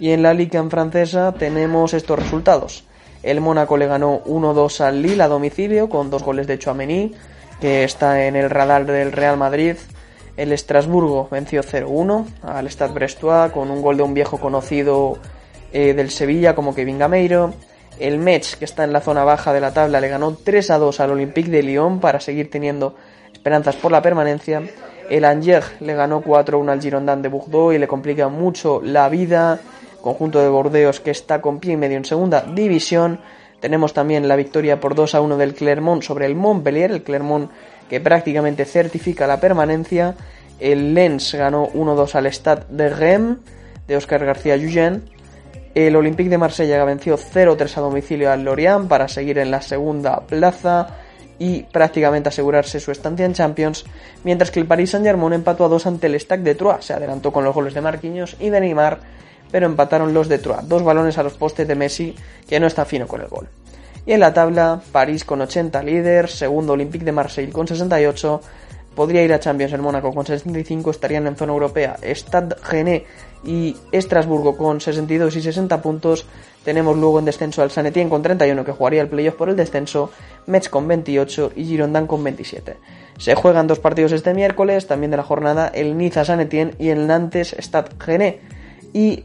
[0.00, 2.82] Y en la Liga en francesa tenemos estos resultados.
[3.22, 7.14] El Mónaco le ganó 1-2 al Lille a domicilio con dos goles de Chouameni,
[7.60, 9.76] que está en el radar del Real Madrid.
[10.36, 15.18] El Estrasburgo venció 0-1 al Stade Brestois con un gol de un viejo conocido
[15.72, 17.54] eh, del Sevilla como Kevin Gameiro.
[17.98, 21.12] El Metz, que está en la zona baja de la tabla, le ganó 3-2 al
[21.12, 22.94] Olympique de Lyon para seguir teniendo
[23.32, 24.62] esperanzas por la permanencia.
[25.08, 29.58] El Angers le ganó 4-1 al Girondin de Bordeaux y le complica mucho la vida.
[30.02, 33.20] Conjunto de Bordeos que está con pie y medio en segunda división.
[33.60, 36.90] Tenemos también la victoria por 2 1 del Clermont sobre el Montpellier.
[36.90, 37.50] El Clermont
[37.88, 40.14] que prácticamente certifica la permanencia.
[40.58, 43.38] El Lens ganó 1-2 al Stade de Rennes
[43.86, 45.04] de Oscar García Jugen.
[45.74, 50.20] El Olympique de Marsella venció 0-3 a domicilio al Lorient para seguir en la segunda
[50.20, 50.96] plaza
[51.38, 53.84] y prácticamente asegurarse su estancia en Champions,
[54.24, 57.30] mientras que el Paris Saint-Germain empató a 2 ante el Stade de Troyes, se adelantó
[57.30, 59.00] con los goles de Marquinhos y de Neymar,
[59.50, 62.14] pero empataron los de Troyes, dos balones a los postes de Messi,
[62.48, 63.48] que no está fino con el gol.
[64.06, 68.40] Y en la tabla, París con 80 líder, segundo Olympique de Marseille con 68,
[68.94, 73.04] podría ir a Champions el Mónaco con 65, estarían en zona europea Stade Gené
[73.44, 76.24] y Estrasburgo con 62 y 60 puntos.
[76.64, 79.56] Tenemos luego en descenso al San Etienne con 31 que jugaría el playoff por el
[79.56, 80.10] descenso,
[80.46, 82.76] Metz con 28 y Girondin con 27.
[83.18, 86.90] Se juegan dos partidos este miércoles, también de la jornada, el Niza San Etienne y
[86.90, 88.40] el Nantes Stade Gené.
[88.92, 89.24] Y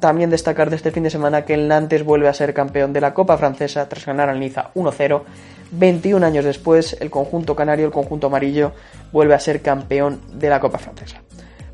[0.00, 3.00] también destacar de este fin de semana que el Nantes vuelve a ser campeón de
[3.00, 5.22] la Copa Francesa tras ganar al Niza 1-0.
[5.70, 8.72] 21 años después, el conjunto canario, el conjunto amarillo,
[9.12, 11.22] vuelve a ser campeón de la Copa Francesa.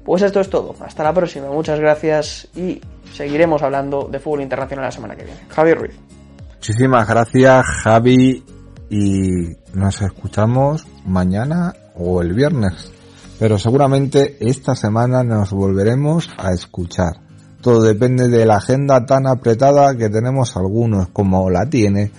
[0.04, 0.74] Pues esto es todo.
[0.84, 1.48] Hasta la próxima.
[1.48, 2.80] Muchas gracias y
[3.12, 5.40] seguiremos hablando de fútbol internacional la semana que viene.
[5.48, 5.94] Javi Ruiz.
[6.56, 8.44] Muchísimas gracias, Javi.
[8.90, 12.92] Y nos escuchamos mañana o el viernes.
[13.38, 17.23] Pero seguramente esta semana nos volveremos a escuchar.
[17.64, 22.10] Todo depende de la agenda tan apretada que tenemos algunos, como la tiene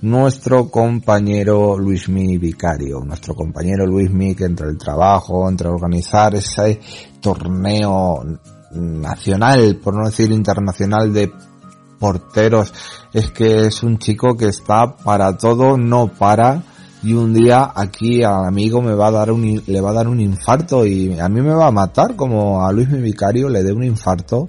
[0.00, 6.80] nuestro compañero Luismi Vicario, nuestro compañero Luismi que entre el trabajo, entre organizar ese
[7.20, 8.24] torneo
[8.72, 11.30] nacional, por no decir internacional de
[11.98, 12.72] porteros,
[13.12, 16.62] es que es un chico que está para todo, no para,
[17.02, 20.08] y un día aquí al amigo me va a dar un, le va a dar
[20.08, 23.62] un infarto y a mí me va a matar como a Luis mi vicario le
[23.62, 24.48] dé un infarto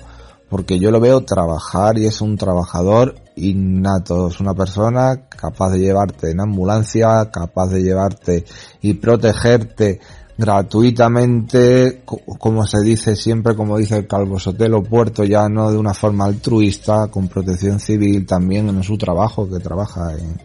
[0.56, 5.80] porque yo lo veo trabajar y es un trabajador innato, es una persona capaz de
[5.80, 8.45] llevarte en ambulancia, capaz de llevarte
[8.82, 9.99] y protegerte
[10.38, 15.93] gratuitamente, como se dice siempre, como dice el Calvo Sotelo Puerto, ya no de una
[15.93, 20.39] forma altruista, con protección civil también en su trabajo, que trabaja en,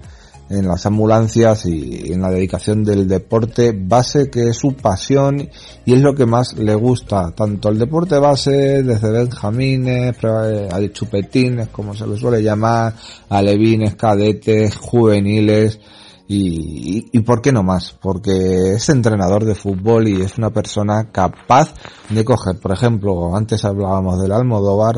[0.51, 5.49] en las ambulancias y en la dedicación del deporte base que es su pasión
[5.87, 11.69] y es lo que más le gusta tanto el deporte base desde benjamines a chupetines
[11.69, 12.95] como se le suele llamar
[13.29, 15.79] alevines cadetes juveniles
[16.27, 21.11] y, y, por qué no más porque es entrenador de fútbol y es una persona
[21.13, 21.75] capaz
[22.09, 24.97] de coger por ejemplo antes hablábamos del Almodóvar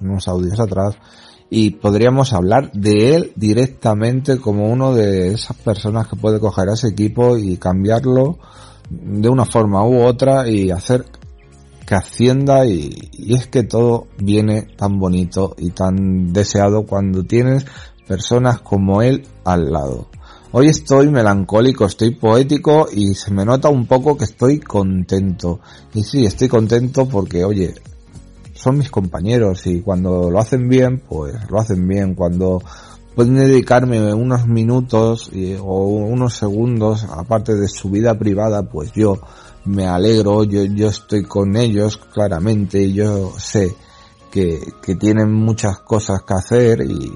[0.00, 0.96] unos audios atrás
[1.50, 6.74] y podríamos hablar de él directamente como uno de esas personas que puede coger a
[6.74, 8.38] ese equipo y cambiarlo
[8.90, 11.04] de una forma u otra y hacer
[11.86, 17.64] que ascienda y, y es que todo viene tan bonito y tan deseado cuando tienes
[18.06, 20.08] personas como él al lado.
[20.52, 25.60] Hoy estoy melancólico, estoy poético y se me nota un poco que estoy contento.
[25.92, 27.74] Y sí, estoy contento porque, oye,
[28.56, 32.14] son mis compañeros y cuando lo hacen bien, pues lo hacen bien.
[32.14, 32.62] Cuando
[33.14, 35.30] pueden dedicarme unos minutos
[35.60, 39.20] o unos segundos, aparte de su vida privada, pues yo
[39.64, 43.74] me alegro, yo, yo estoy con ellos claramente y yo sé
[44.30, 47.12] que, que tienen muchas cosas que hacer y,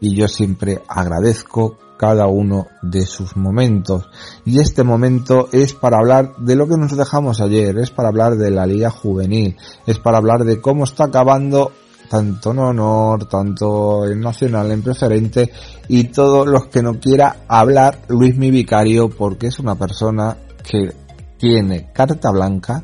[0.00, 4.08] y yo siempre agradezco cada uno de sus momentos.
[4.46, 8.36] Y este momento es para hablar de lo que nos dejamos ayer, es para hablar
[8.36, 11.72] de la liga juvenil, es para hablar de cómo está acabando
[12.08, 15.52] tanto en honor, tanto en nacional, en preferente
[15.88, 20.36] y todos los que no quiera hablar Luis mi vicario porque es una persona
[20.68, 20.92] que
[21.38, 22.82] tiene carta blanca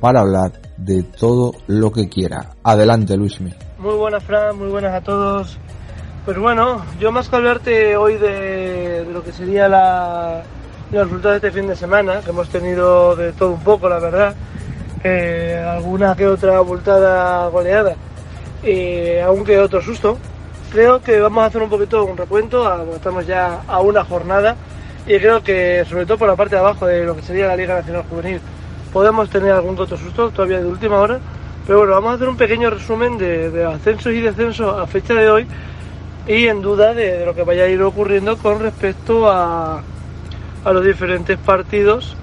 [0.00, 2.56] para hablar de todo lo que quiera.
[2.62, 3.52] Adelante Luismi.
[3.78, 5.58] Muy buenas Fran, muy buenas a todos.
[6.28, 10.42] Pues bueno, yo más que hablarte hoy de, lo que sería la,
[10.92, 13.98] los resultados de este fin de semana, que hemos tenido de todo un poco, la
[13.98, 14.34] verdad,
[15.04, 17.94] eh, alguna que otra voltada goleada,
[18.62, 20.18] y aún que otro susto,
[20.70, 24.54] creo que vamos a hacer un poquito un recuento, estamos ya a una jornada,
[25.06, 27.56] y creo que sobre todo por la parte de abajo de lo que sería la
[27.56, 28.42] Liga Nacional Juvenil,
[28.92, 31.20] podemos tener algún otro susto todavía de última hora,
[31.66, 35.14] pero bueno, vamos a hacer un pequeño resumen de, de ascensos y descensos a fecha
[35.14, 35.46] de hoy
[36.28, 39.82] y en duda de, lo que vaya a ir ocurriendo con respecto a,
[40.64, 42.14] a los diferentes partidos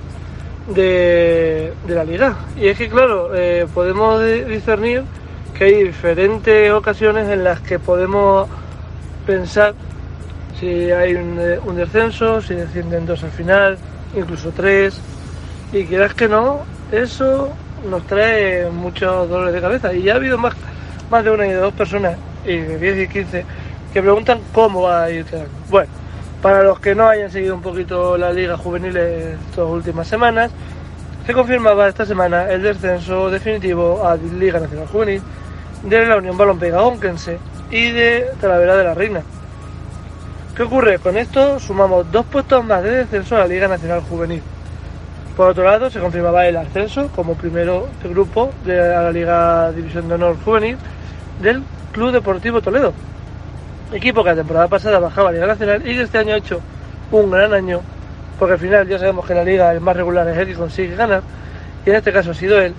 [0.67, 2.35] de, la liga.
[2.55, 5.03] Y es que, claro, eh, podemos discernir
[5.57, 8.47] que hay diferentes ocasiones en las que podemos
[9.25, 9.73] pensar
[10.59, 13.77] si hay un, un descenso, si descienden dos al final,
[14.15, 14.99] incluso tres,
[15.73, 16.59] y quieras que no,
[16.91, 17.49] eso
[17.89, 19.93] nos trae muchos dolores de cabeza.
[19.93, 20.53] Y ya ha habido más,
[21.09, 23.45] más de una y de dos personas, y de 10 y 15,
[23.95, 25.25] que preguntan cómo va a ir
[25.69, 25.89] Bueno,
[26.41, 30.51] para los que no hayan seguido un poquito la liga juvenil estas últimas semanas,
[31.25, 35.21] se confirmaba esta semana el descenso definitivo a Liga Nacional Juvenil
[35.83, 37.39] de la Unión Balompié Onquense
[37.71, 39.21] y de Talavera de la Reina.
[40.57, 40.99] ¿Qué ocurre?
[40.99, 44.41] Con esto sumamos dos puestos más de descenso a la Liga Nacional Juvenil.
[45.37, 50.15] Por otro lado, se confirmaba el ascenso como primero grupo de la Liga División de
[50.15, 50.75] Honor Juvenil
[51.41, 52.91] del Club Deportivo Toledo,
[53.91, 56.61] equipo que la temporada pasada bajaba a Liga Nacional y que este año ha hecho
[57.11, 57.81] un gran año,
[58.39, 60.95] porque al final ya sabemos que la liga el más regular es el que consigue
[60.95, 61.21] ganar,
[61.85, 62.73] y en este caso ha sido él,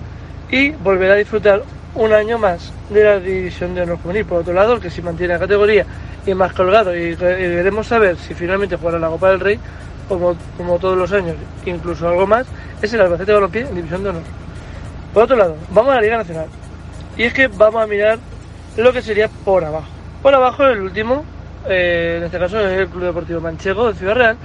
[0.49, 1.63] y volverá a disfrutar
[1.95, 4.25] un año más de la división de honor juvenil.
[4.25, 5.85] Por otro lado, el que si mantiene la categoría
[6.25, 9.59] y más colgado, y, queremos saber si finalmente jugará la Copa del Rey,
[10.07, 11.35] como, como todos los años,
[11.65, 12.47] incluso algo más,
[12.81, 14.23] es el Albacete Balompié en división de honor.
[15.13, 16.47] Por otro lado, vamos a la Liga Nacional.
[17.17, 18.19] Y es que vamos a mirar
[18.77, 19.96] lo que sería por abajo.
[20.21, 21.23] Por abajo el último,
[21.67, 24.37] eh, en este caso es el Club Deportivo Manchego de Ciudad Real,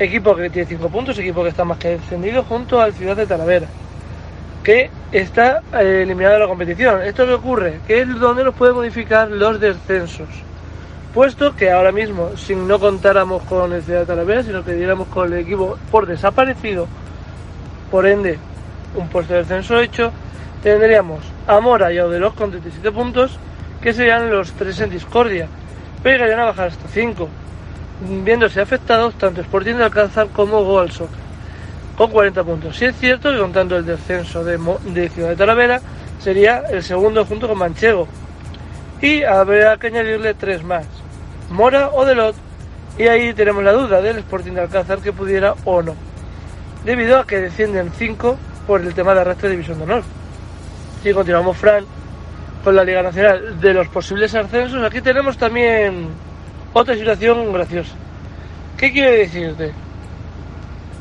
[0.00, 3.26] equipo que tiene 5 puntos, equipo que está más que descendido junto al Ciudad de
[3.26, 3.68] Talavera,
[4.64, 7.02] que está eh, eliminado de la competición.
[7.02, 7.80] ¿Esto qué ocurre?
[7.86, 10.28] Que es donde nos puede modificar los descensos.
[11.14, 15.06] Puesto que ahora mismo, si no contáramos con el Ciudad de Talavera, sino que diéramos
[15.08, 16.88] con el equipo por desaparecido,
[17.92, 18.38] por ende,
[18.96, 20.10] un puesto de descenso hecho,
[20.64, 23.38] tendríamos a Mora y a Odelos con 37 puntos
[23.86, 25.46] que serían los tres en discordia,
[26.02, 27.28] pero llegarían a bajar hasta 5,
[28.24, 31.20] viéndose afectados tanto Sporting de Alcázar como Goal Soccer,
[31.96, 32.76] con 40 puntos.
[32.76, 34.58] Si es cierto que contando el descenso de,
[35.08, 35.80] Ciudad de Talavera,
[36.18, 38.08] sería el segundo junto con Manchego,
[39.00, 40.86] y habrá que añadirle tres más,
[41.50, 42.34] Mora o Delot,
[42.98, 45.94] y ahí tenemos la duda del Sporting de Alcázar que pudiera o no,
[46.84, 50.02] debido a que descienden 5 por el tema de arrastre de división de honor.
[51.04, 51.84] Si continuamos, Fran,
[52.66, 56.08] con la Liga Nacional de los posibles ascensos, aquí tenemos también
[56.72, 57.94] otra situación graciosa.
[58.76, 59.70] ¿Qué quiere decirte?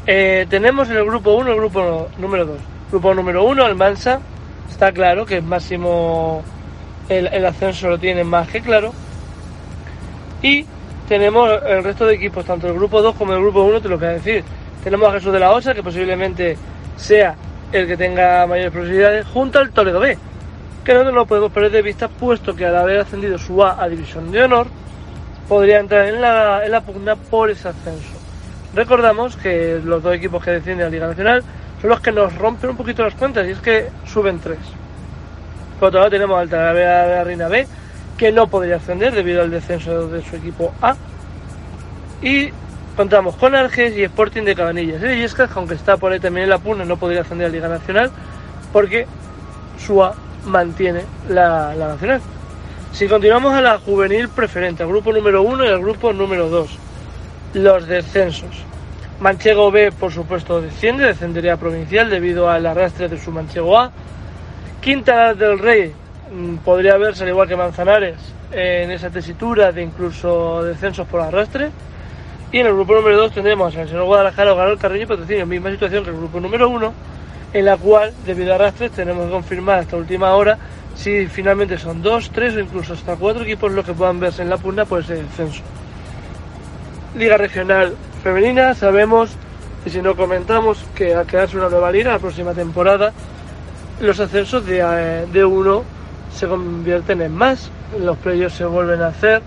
[0.06, 2.58] Eh, tenemos en el grupo 1 el grupo número 2.
[2.92, 4.20] Grupo número 1, el Mansa,
[4.70, 6.44] está claro que el máximo,
[7.10, 8.94] el, el ascenso lo tiene más que claro.
[10.44, 10.68] Y
[11.08, 13.98] tenemos el resto de equipos, tanto el grupo 2 como el grupo 1, te lo
[13.98, 14.44] voy a decir.
[14.84, 16.58] Tenemos a Jesús de la Osa, que posiblemente
[16.96, 17.34] sea
[17.72, 20.16] el que tenga mayores posibilidades, junto al Toledo B,
[20.86, 23.90] que no lo podemos perder de vista, puesto que al haber ascendido su A a
[23.90, 24.68] División de Honor,
[25.50, 28.14] podría entrar en la, en la pugna por ese ascenso.
[28.74, 31.44] Recordamos que los dos equipos que descienden a Liga Nacional
[31.82, 34.60] son los que nos rompen un poquito las cuentas, y es que suben tres.
[35.80, 37.68] Por otro lado tenemos al Talavera Reina B,
[38.18, 40.96] que no podría ascender debido al descenso de su equipo A.
[42.22, 42.50] Y
[42.96, 45.04] contamos con Arges y Sporting de Cabanillas.
[45.04, 47.68] Y Yescas, aunque está por ahí también en la pugna, no podría ascender a Liga
[47.68, 48.12] Nacional
[48.72, 49.06] porque
[49.78, 50.16] su A
[50.46, 52.22] mantiene la, nacional.
[52.92, 56.70] Si continuamos a la juvenil preferente, al grupo número 1 y al grupo número 2,
[57.56, 58.64] los descensos.
[59.20, 63.92] Manchego B, por supuesto, desciende, descendería provincial debido al arrastre de su Manchego A.
[64.82, 65.94] Quinta del Rey
[66.32, 68.18] mm, podría verse, al igual que Manzanares,
[68.52, 71.72] en esa tesitura de incluso descensos por arrastre.
[72.52, 75.72] Y en el grupo número 2 tendremos al señor Guadalajara, Garal Carrillo y Patrocinio, misma
[75.72, 76.94] situación que el grupo número 1,
[77.56, 80.58] en la cual, debido a arrastres, tenemos que confirmar hasta última hora
[80.94, 84.50] si finalmente son dos, tres o incluso hasta cuatro equipos los que puedan verse en
[84.50, 85.62] la pugna por ese descenso.
[87.18, 89.32] Liga Regional Femenina, sabemos,
[89.86, 93.14] y si no comentamos, que al quedarse una nueva liga la próxima temporada,
[94.02, 95.84] los ascensos de, eh, de uno
[96.36, 99.42] se convierten en más, los precios se vuelven a hacer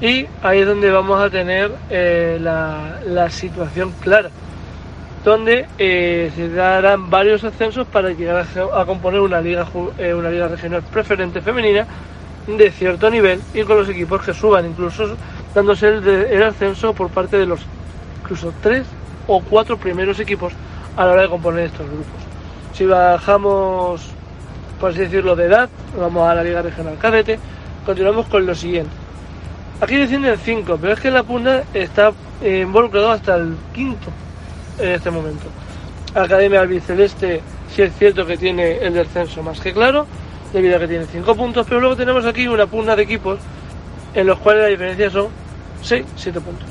[0.00, 4.30] y ahí es donde vamos a tener eh, la, la, situación clara,
[5.24, 9.66] donde eh, se darán varios ascensos para llegar a, componer una liga,
[9.98, 11.86] eh, una liga regional preferente femenina
[12.46, 15.16] de cierto nivel y con los equipos que suban, incluso
[15.54, 17.60] dándose el, el ascenso por parte de los
[18.22, 18.86] incluso tres
[19.26, 20.52] o cuatro primeros equipos
[20.96, 22.20] a la hora de componer estos grupos.
[22.72, 24.02] Si bajamos,
[24.80, 27.38] por así decirlo, de edad, vamos a la Liga Regional Cadete,
[27.84, 28.90] continuamos con lo siguiente.
[29.80, 32.12] Aquí descienden 5, pero es que la pugna está
[32.42, 34.10] eh, involucrado hasta el quinto
[34.78, 35.46] en este momento.
[36.14, 37.42] Academia Albiceleste,
[37.74, 40.06] sí es cierto que tiene el descenso más que claro,
[40.52, 43.38] debido a que tiene 5 puntos, pero luego tenemos aquí una pugna de equipos
[44.14, 45.28] en los cuales la diferencia son
[45.82, 46.68] 6, 7 puntos.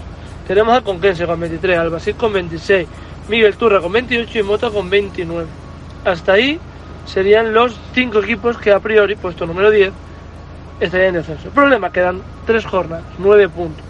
[0.47, 2.88] Tenemos a Conquense con 23, Albacete con 26,
[3.30, 5.47] Miguel Turra con 28 y Mota con 29.
[6.05, 6.60] Hasta ahí
[7.05, 9.91] serían los 5 equipos que a priori, puesto número 10,
[10.80, 11.49] estarían en descenso.
[11.49, 13.86] Problema, quedan 3 jornadas, 9 puntos.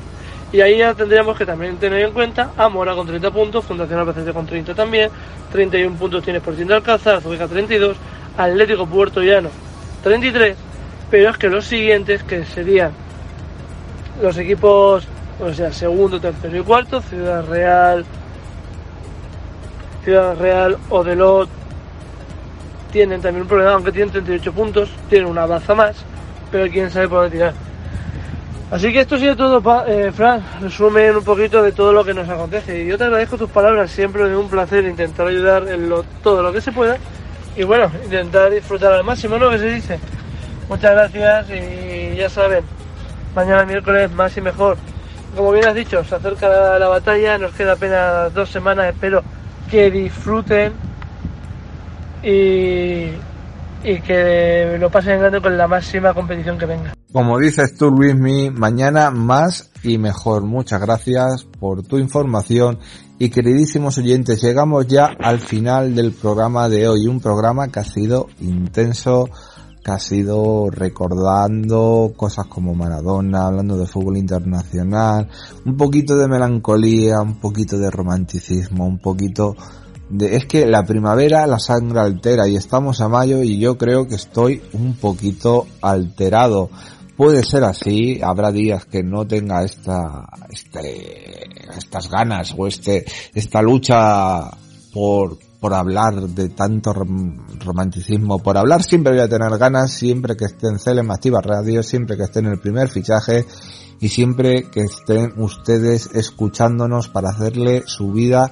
[0.51, 3.99] Y ahí ya tendríamos que también tener en cuenta a Mora con 30 puntos, Fundación
[3.99, 5.09] Albacete con 30 también,
[5.51, 7.97] 31 puntos tiene Sporting de Alcázar, Azubeca 32,
[8.37, 9.49] Atlético Puerto Llano
[10.03, 10.55] 33,
[11.11, 12.91] pero es que los siguientes, que serían
[14.21, 15.05] los equipos,
[15.39, 18.05] o sea, segundo, tercero y cuarto, Ciudad Real,
[20.05, 21.49] Ciudad Real, Odelot,
[22.93, 25.97] tienen también un problema, aunque tienen 38 puntos, tienen una baza más,
[26.51, 27.66] pero quién sabe por dónde tirar.
[28.69, 32.27] Así que esto sido todo, eh, Fran, resumen un poquito de todo lo que nos
[32.27, 32.83] acontece.
[32.83, 35.89] Y yo te agradezco tus palabras, siempre es un placer intentar ayudar en
[36.21, 36.97] todo lo que se pueda.
[37.55, 39.49] Y bueno, intentar disfrutar al máximo, ¿no?
[39.49, 39.99] Que se dice.
[40.67, 42.65] Muchas gracias y ya saben,
[43.33, 44.75] mañana miércoles más y mejor.
[45.33, 49.23] Como bien has dicho, se acerca la batalla, nos queda apenas dos semanas, espero
[49.71, 50.73] que disfruten
[52.21, 53.11] y,
[53.83, 56.93] y que lo pasen en grande con la máxima competición que venga.
[57.17, 60.43] Como dices tú, Luismi, mañana más y mejor.
[60.43, 62.77] Muchas gracias por tu información
[63.17, 67.07] y queridísimos oyentes, llegamos ya al final del programa de hoy.
[67.07, 69.29] Un programa que ha sido intenso,
[69.83, 75.27] que ha sido recordando cosas como Maradona, hablando de fútbol internacional,
[75.65, 79.55] un poquito de melancolía, un poquito de romanticismo, un poquito
[80.11, 84.07] de, es que la primavera la sangre altera y estamos a mayo y yo creo
[84.07, 86.69] que estoy un poquito alterado.
[87.17, 93.59] Puede ser así, habrá días que no tenga esta, este, estas ganas o este, esta
[93.63, 94.51] lucha
[94.93, 100.45] por, por hablar de tanto romanticismo, por hablar siempre voy a tener ganas, siempre que
[100.45, 103.47] esté en Celem Activa Radio, siempre que esté en el primer fichaje
[103.99, 108.51] y siempre que estén ustedes escuchándonos para hacerle su vida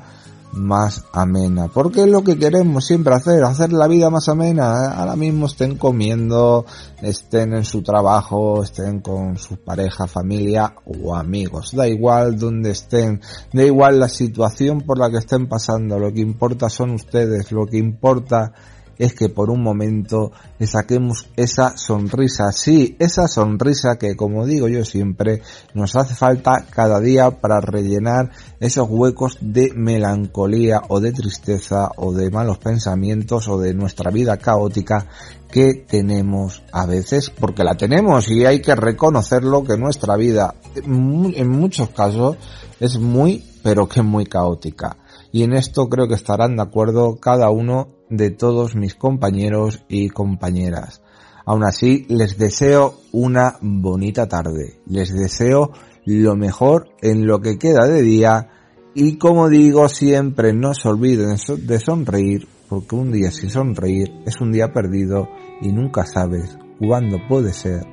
[0.55, 1.67] más amena.
[1.67, 4.91] Porque es lo que queremos siempre hacer, hacer la vida más amena.
[4.93, 6.65] Ahora mismo estén comiendo,
[7.01, 11.71] estén en su trabajo, estén con su pareja, familia o amigos.
[11.73, 13.21] Da igual donde estén,
[13.53, 15.99] da igual la situación por la que estén pasando.
[15.99, 18.53] Lo que importa son ustedes, lo que importa
[18.97, 24.67] es que por un momento le saquemos esa sonrisa, sí, esa sonrisa que como digo
[24.67, 25.41] yo siempre
[25.73, 32.13] nos hace falta cada día para rellenar esos huecos de melancolía o de tristeza o
[32.13, 35.07] de malos pensamientos o de nuestra vida caótica
[35.51, 41.47] que tenemos a veces, porque la tenemos y hay que reconocerlo que nuestra vida en
[41.47, 42.37] muchos casos
[42.79, 44.97] es muy, pero que muy caótica.
[45.31, 50.09] Y en esto creo que estarán de acuerdo cada uno de todos mis compañeros y
[50.09, 51.01] compañeras.
[51.45, 54.79] Aún así, les deseo una bonita tarde.
[54.87, 55.71] Les deseo
[56.05, 58.49] lo mejor en lo que queda de día
[58.93, 61.35] y como digo siempre no se olviden
[61.65, 65.27] de sonreír porque un día sin sonreír es un día perdido
[65.61, 67.83] y nunca sabes cuándo puede ser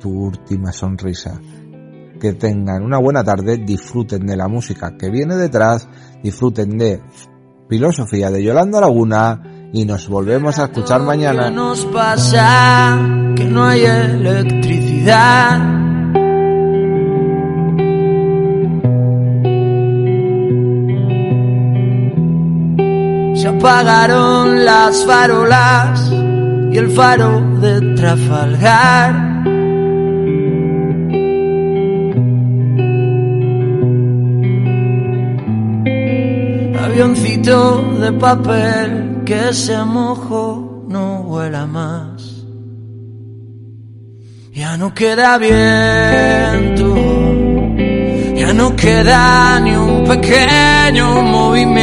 [0.00, 1.40] tu última sonrisa.
[2.20, 5.88] Que tengan una buena tarde, disfruten de la música que viene detrás,
[6.22, 7.02] disfruten de
[7.68, 11.46] filosofía de Yolanda Laguna y nos volvemos a escuchar mañana.
[11.46, 12.96] ¿Qué nos pasa?
[13.34, 15.58] Que no hay electricidad.
[23.34, 26.08] Se apagaron las farolas
[26.70, 29.34] y el faro de Trafalgar.
[36.78, 42.44] Avioncito de papel que se mojó, no vuela más.
[44.52, 46.94] Ya no queda viento,
[48.36, 51.80] ya no queda ni un pequeño movimiento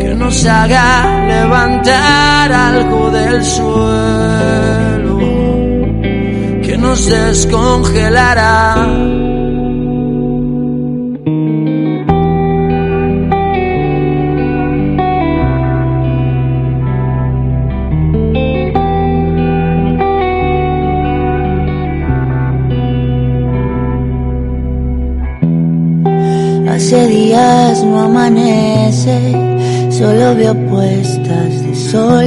[0.00, 5.18] que nos haga levantar algo del suelo,
[6.62, 9.15] que nos descongelará.
[27.84, 29.18] No amanece,
[29.90, 32.26] solo veo puestas de sol.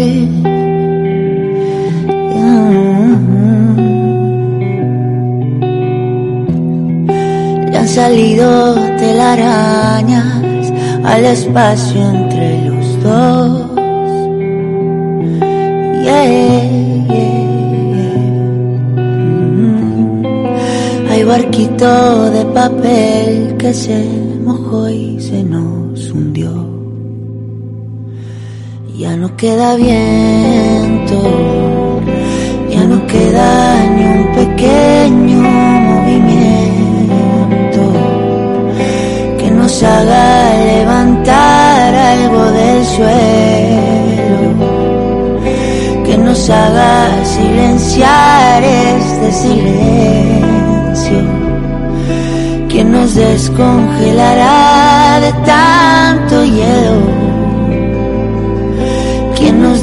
[7.72, 10.72] Le han salido telarañas
[11.04, 13.72] al espacio entre los dos.
[16.04, 16.26] Yeah,
[17.08, 17.40] yeah.
[19.46, 20.24] Mm.
[21.10, 24.19] Hay barquito de papel que se
[25.20, 26.52] se nos hundió.
[28.98, 31.20] Ya no queda viento,
[32.70, 33.50] ya no queda
[33.96, 35.42] ni un pequeño
[35.92, 37.84] movimiento
[39.40, 44.50] que nos haga levantar algo del suelo,
[46.06, 50.30] que nos haga silenciar este silencio
[52.70, 54.69] que nos descongelará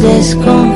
[0.06, 0.75] quien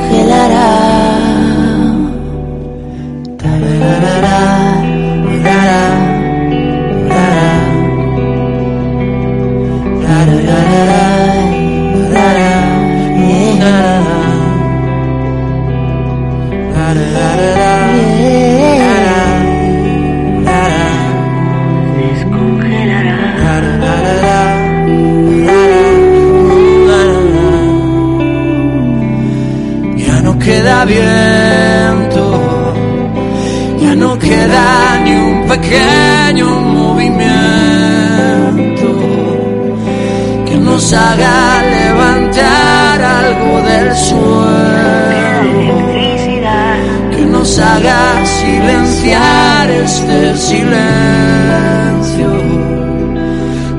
[49.90, 52.30] este silencio,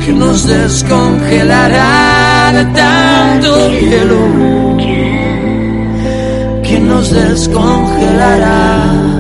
[0.04, 4.24] que nos descongelará de tanto hielo
[6.64, 9.11] que nos descongelará.